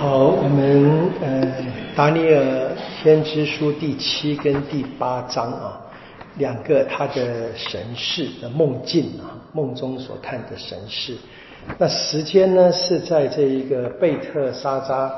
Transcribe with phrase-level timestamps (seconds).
[0.00, 1.46] 好，我们呃
[1.94, 5.78] 达尼尔天之书第七跟第八章啊，
[6.38, 11.14] 两个他的神事的梦境啊，梦中所看的神事。
[11.76, 15.12] 那时间呢是在这一个贝特沙扎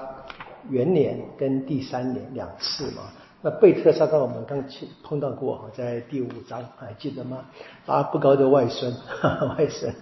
[0.68, 3.02] 元年跟第三年两次嘛。
[3.44, 4.64] 那贝特沙扎我们刚
[5.02, 7.44] 碰到过哈，在第五章还记得吗？
[7.86, 8.92] 阿不高的外孙，
[9.58, 9.92] 外孙。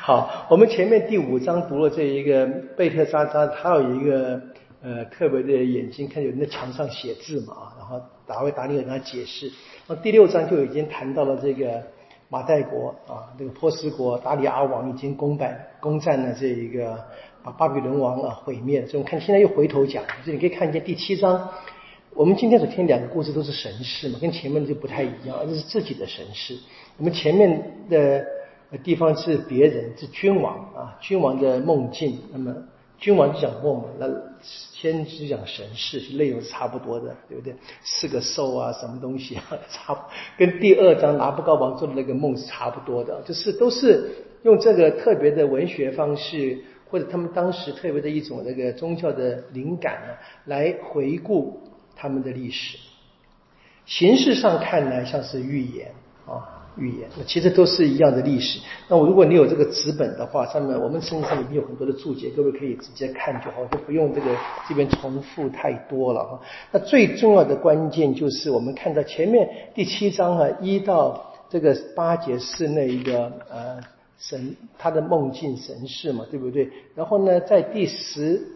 [0.00, 2.46] 好，我们前面第五章读了这一个
[2.76, 4.40] 贝特沙扎，他有一个
[4.82, 9.50] 呃特别的眼睛，看有人在墙上写字嘛啊，然后达维达尼尔跟他解释。
[9.88, 11.82] 那第六章就已经谈到了这个
[12.28, 17.04] 马代国啊，这个波斯国达里阿王已经攻败攻占了这一个
[17.42, 18.86] 把巴比伦王啊毁灭。
[18.86, 21.48] 所以我们看现在又回头讲，这你可以看见第七章。
[22.16, 26.56] 我们今天所听两个故事都是神事嘛，跟前面的就不太一样，这是自己的神事。
[26.96, 28.24] 我们前面的
[28.82, 32.18] 地方是别人，是君王啊，君王的梦境。
[32.32, 32.56] 那么
[32.96, 34.08] 君王就讲梦嘛，那
[34.40, 37.54] 先知讲神事，内容是差不多的，对不对？
[37.82, 40.06] 四个兽啊，什么东西啊， 差
[40.38, 44.10] 跟第二章拿布高王做的那个梦是差不多的，就是都是
[44.42, 46.58] 用这个特别的文学方式，
[46.88, 50.08] 或者他们当时特别的一种那个宗教的灵感啊，
[50.46, 51.60] 来回顾。
[51.96, 52.76] 他们的历史，
[53.86, 55.92] 形式上看来像是预言
[56.26, 57.08] 啊，预言。
[57.16, 58.60] 那其实都是一样的历史。
[58.86, 64.36] 那我如果你有这个纸本的话，上面我们圣经上已经有很多的注解，各位可以直接看就好，就不用这个
[64.68, 66.40] 这边重复太多了哈。
[66.70, 73.80] 那最重要的关键就是我们看到前面第七章啊，一到这个八节是那一个呃
[74.18, 76.70] 神他的梦境神事嘛，对不对？
[76.94, 78.52] 然后呢，在第十。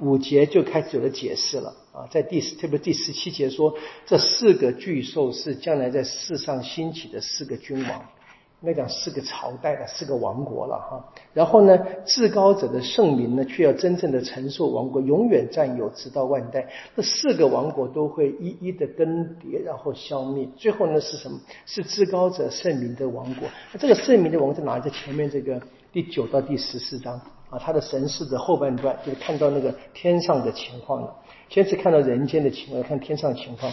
[0.00, 3.76] 五节就开始有了解释了啊，在第十特别第十七节说，
[4.06, 8.08] 这四个巨兽是将来在世上兴起的四个君王，
[8.62, 11.12] 应该讲四个朝代了四个王国了哈。
[11.32, 16.68] 然后呢，至高者的圣名呢，却要真正的承受王国，永远占有，直到万代。
[16.94, 19.06] 这四个王国都会一一的更
[19.38, 20.46] 迭，然后消灭。
[20.56, 21.40] 最后呢是什么？
[21.64, 23.48] 是至高者圣名的王国。
[23.72, 24.78] 那这个圣名的王国在哪？
[24.78, 27.20] 在前面这个第九到第十四章。
[27.48, 31.12] 啊，他的神事的后半段就是看到那个天上的情况了。
[31.48, 33.72] 先是看到人间的情况，看天上的情况，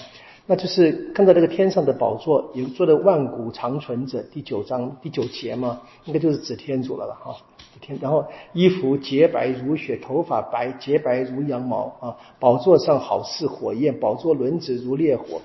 [0.50, 4.24] 那就是看到那个天上的宝座，有做的万古长存者。
[4.32, 7.36] 第九章第九节嘛，应该就是指天主了了哈。
[7.82, 12.16] 天，然后衣服洁白如雪，头发白洁白如羊毛啊。
[12.40, 15.42] 宝座上好似火焰，宝座轮子如烈火。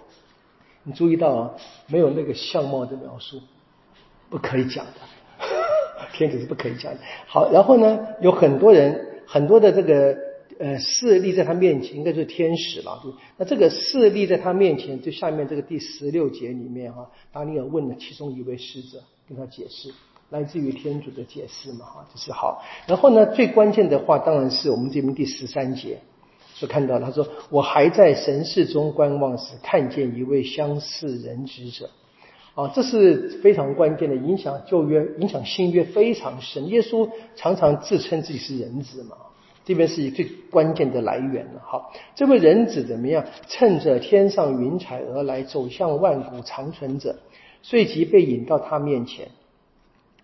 [0.84, 1.50] 你注意到啊，
[1.88, 3.40] 没有那个相貌的描述，
[4.30, 4.92] 不可以讲的。
[6.14, 7.00] 天主是不可以讲的。
[7.26, 10.16] 好，然后呢，有很多人，很多的这个
[10.62, 13.02] 呃势力在他面前，应该就是天使了。
[13.36, 19.92] 那这个势力在他面前，就下面这个第十六节里面哈，达尼尔问了其中一位使者，跟他解释，
[20.30, 22.62] 来自于天主的解释嘛哈，就是好。
[22.86, 25.98] 然后呢，最关键的话当然是我们这边第十三节
[26.54, 31.90] 所看到，他说我还在神世中观望时，看见一位相似人之者。
[32.54, 36.68] 啊，这是非常关键的，影响旧约、影响新约非常深。
[36.68, 39.16] 耶稣常常自称自己是人子嘛，
[39.64, 41.60] 这边是以最关键的来源了。
[41.64, 43.24] 好，这位人子怎么样？
[43.46, 47.16] 趁着天上云彩而来，走向万古长存者，
[47.62, 49.28] 随即被引到他面前。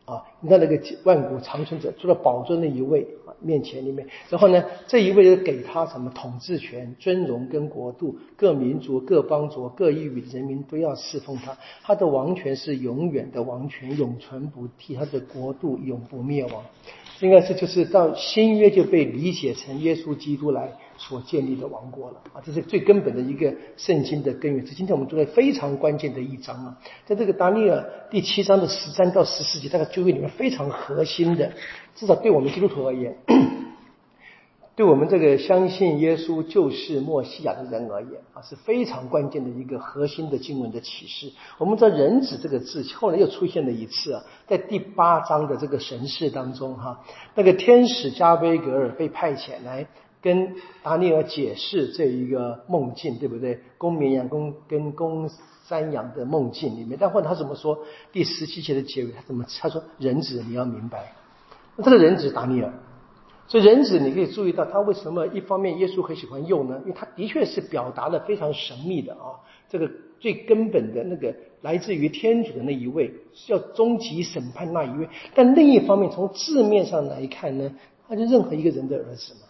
[0.05, 16.65] 啊，你看那个万古长存者，除了宝尊的一位啊面前里面，然后呢，这一位就给他什么统治权、尊荣跟国度，各民族、各邦族、各异域的人民都要侍奉他，他的王权是永远的王权，永存不替，他的国度永不灭亡。
[17.21, 20.73] 应该是就是到新约就被理解成耶稣基督来。
[21.01, 24.67] 所建立的王国了啊，这是最根本的一个圣经的根源。
[24.67, 31.53] 这今天我们读的非常关键的一章啊，在这个达尼尔第七章的十三到十四节，大概就会里面非常核心的，
[31.95, 33.17] 至少对我们基督徒而言，
[34.79, 41.33] 对我们这个相信耶稣就是墨西亚的人而言啊，是非常关键的一个核心的经文的启示。
[41.59, 47.01] 我们在人子这个字后来又出现了一次啊，在第八章的这个神事当中哈，
[47.35, 49.89] 那个天使加贝格尔被派遣来。
[50.21, 53.61] 跟达尼尔解释这一个梦境，对不对？
[53.79, 55.29] 公绵羊、公跟公
[55.69, 57.79] 山羊的梦境里面，但问他怎么说？
[58.13, 59.45] 第十七节的结尾，他怎么？
[59.61, 61.13] 他说：“人子，你要明白，
[61.77, 62.73] 这个人子达尼尔，
[63.49, 66.79] 所以人子你可以注意到，他为什么一方面耶稣很喜欢用呢？
[66.83, 69.41] 因为他的确是表达了非常神秘的啊，
[69.71, 69.91] 这个
[70.21, 73.11] 最根本的那个来自于天主的那一位，
[73.47, 75.09] 叫终极审判那一位。
[75.35, 77.75] 但另一方面，从字面上来看呢，
[78.07, 79.41] 他就任何一个人的儿子嘛。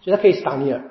[0.00, 0.82] 所以他可以是达尼尔，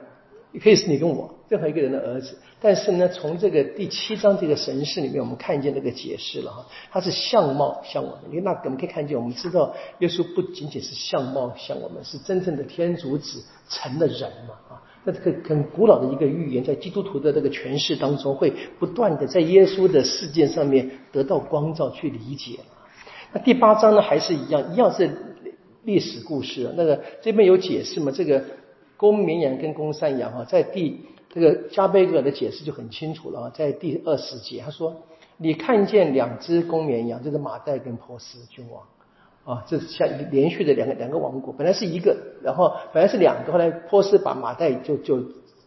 [0.56, 2.38] 也可以是你跟我任何一个人的儿子。
[2.62, 8.22] 但是呢，从这个第七章这个神事里面，我们看见那个解释了哈，他是相貌像我们。
[8.30, 14.82] 因为那我们可以看见，我们知道耶稣不仅仅是相貌像我们，是真正的天主子成了人嘛啊。
[15.04, 22.60] 那这个很古老的一个预言，在基督徒的这个诠释当中，会不断的在耶稣的事件上面得到光照去理解。
[23.34, 25.12] 那第八章呢，还是一样，一样是
[25.84, 26.74] 历史故事。
[26.76, 28.12] 那个这边有解释嘛？
[28.12, 28.44] 这个
[28.98, 34.96] 公绵羊跟公山羊啊，在第这个加贝格的解释就很清楚了啊，在第二十节他说
[35.38, 45.24] ：“你看见两只公绵羊，就是马代跟波斯君王啊，这是像连续的两个两个王国，本来是一个，然后本来是两个，后来波斯把马代就就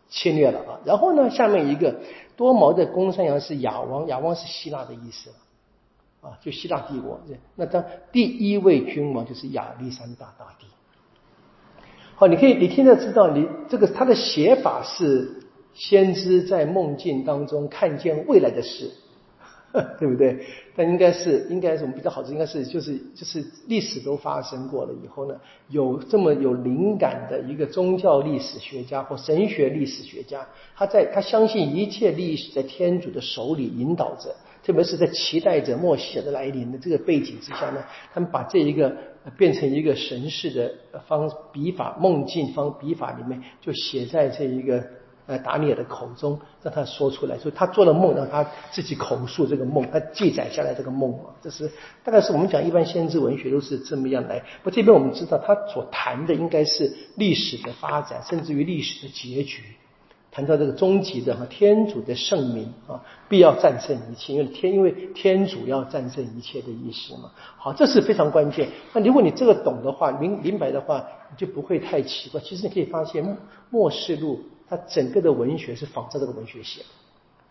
[0.09, 0.81] 侵略了啊。
[0.85, 1.97] 然后呢，下面一个
[2.37, 5.31] 多毛的公山羊是亚王，亚王是希腊的意思。”
[6.21, 7.21] 啊，就希腊帝国，
[7.55, 10.67] 那当第一位君王就是亚历山大大帝。
[12.19, 15.41] 好，你可以，你听得知道，你这个他的写法是
[15.73, 18.91] 先知在梦境当中看见未来的事。
[20.01, 20.45] 对不对？
[20.75, 25.37] 但应该是，应该是我们比较好的，应该是就是就是历史都发生过了以后呢，
[25.69, 30.45] 有这么有灵感的一个宗教历史学家或神学历史学家，
[30.75, 34.35] 他在他相信一切历史在天主的手里引导着，
[34.69, 37.83] 特别是在期待着末世的来临的这个背景之下呢，
[38.13, 38.95] 他们把这一个
[39.39, 44.85] 变成一个神式的方笔法梦境方笔法里面，就写在这一个。
[45.29, 51.71] 呃，达尼尔的口中让他说出来，所以他做了梦，让他自己口述这个梦，他记载下来这个梦啊，这是
[52.03, 54.43] 大概是我们讲一般先知文学都是这么样来。
[54.63, 59.63] 不，这边我们知道他所谈的应该是历史的发展，甚至于历史的结局，
[60.31, 67.31] 谈到这个终极的哈天主的圣名啊，必要战胜一切，因为天因为天主要战胜一切的意思嘛。
[67.57, 68.69] 好，这是非常关键。
[68.93, 72.41] 那如果你这个懂的话，明明白的话，你就不会太奇怪。
[72.41, 73.37] 其实你可以发现
[73.71, 74.41] 末世录。
[74.71, 76.87] 它整个的文学是仿照这个文学写的，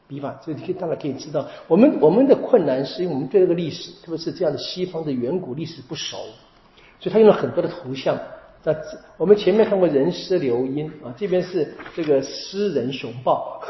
[0.07, 6.15] 笔法，所以可以大家可以知道，我们我们的困难是因为我们对这个历史，特别是这样的西方的远古历史不熟，
[6.99, 8.15] 所以他用了很多的图像。
[8.67, 8.75] 那
[9.15, 13.61] 我们前面看过人诗流音啊，这边是这个诗人熊抱，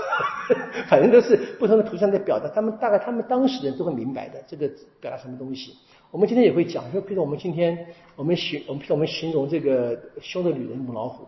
[0.89, 4.67] 反正都是不同的图像在表达，他们大概他们当时人都会明白的，这个
[4.99, 5.77] 表达什么东西。
[6.09, 7.77] 我们今天也会讲，就比如我们今天
[8.15, 11.27] 我们形我们我们形容这个凶的女人母老虎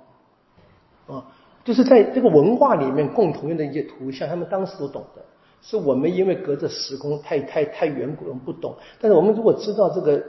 [1.14, 1.28] 啊。
[1.64, 5.24] 就是在这个文化里面共同用的一些图像，他们当时都懂的，
[5.62, 8.76] 是我们因为隔着时空太太太远古，我们不懂。
[9.00, 10.24] 但是我们如果知道这个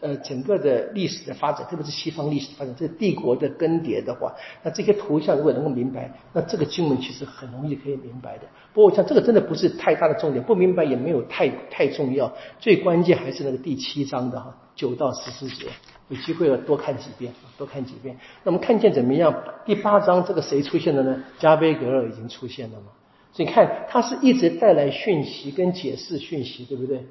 [0.00, 8.44] 呃整个的历史的发展，特别是西方历史的发展，这个帝国的更迭的话，那这些图像如果能够明白，那这个经文其实很容易可以明白的。
[8.72, 15.66] 不过我想这个真的不是太大的重点，不明白也没有太太重要，最关键还是那个第七章的哈九到十四节。
[16.10, 18.16] 有机会要多看几遍，多看几遍。
[18.42, 19.42] 那我们看见怎么样？
[19.66, 21.22] 第八章这个谁出现了呢？
[21.38, 22.86] 加贝格尔已经出现了嘛？
[23.30, 27.04] 所以看，他是一直带来讯息跟解释讯息，对不对？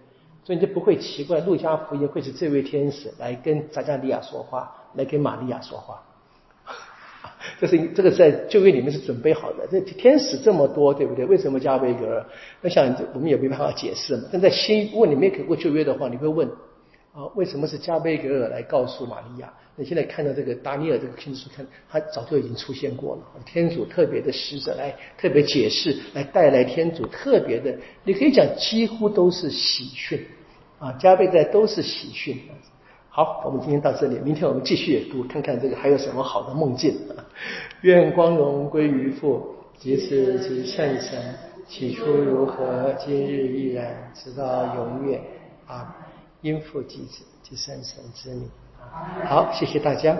[0.47, 6.01] 所以你就不会奇怪，路加福音会是这位天使来跟撒加利亚说话，来跟玛利亚说话。
[7.59, 9.67] 这是这个在旧约里面是准备好的。
[9.69, 11.25] 这天使这么多，对不对？
[11.25, 12.25] 为什么加贝格尔？
[12.61, 14.23] 那想我们也没办法解释嘛。
[14.31, 16.49] 但在新，如果你没给过旧约的话，你会问。
[17.13, 19.51] 啊，为什么是加贝格尔来告诉玛利亚？
[19.75, 23.21] 你现在看到这个达尼尔这个天书，看他早就已经出现过了。
[23.43, 30.23] 天主特别的使者来特别解释，来带来天主特别的，你可以讲几乎都是喜讯
[30.79, 32.39] 啊，加倍在都是喜讯。
[33.09, 36.95] 好，我们今天到这里，明天我们继续读，看看这个还有什么好的梦境。
[37.81, 41.35] 愿光荣归于父，及子及圣神，
[41.67, 45.21] 起初如何，今日依然，直到永远
[45.65, 45.95] 啊。
[46.41, 48.47] 应付机子，及圣神之名。
[49.25, 50.15] 好，谢谢大家。